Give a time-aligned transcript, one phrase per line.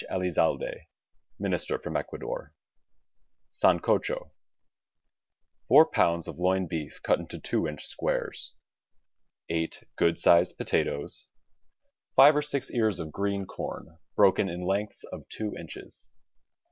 [0.09, 0.87] Elizalde
[1.37, 2.55] (Minister from Ecuador)
[3.51, 4.31] SANCOCHO
[5.67, 8.55] Four pounds of loin beef cut into two inch squares.
[9.47, 11.29] Eight good sized potatoes.
[12.15, 16.09] Five or six ears of green corn, broken in lengths of two inches.